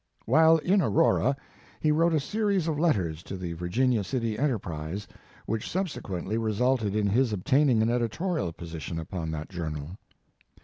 While 0.25 0.57
in 0.57 0.81
Aurora 0.81 1.37
he 1.79 1.91
wrote 1.91 2.15
a 2.15 2.19
series 2.19 2.67
of 2.67 2.79
letters 2.79 3.21
to 3.21 3.37
the 3.37 3.53
Vir 3.53 3.69
ginia 3.69 4.03
City 4.03 4.35
Enterprise, 4.35 5.07
which 5.45 5.69
subsequently 5.69 6.39
resulted 6.39 6.95
in 6.95 7.05
his 7.05 7.31
obtaining 7.31 7.83
an 7.83 7.91
editorial 7.91 8.51
position 8.51 8.99
upon 8.99 9.29
that 9.29 9.49
journal. 9.49 9.99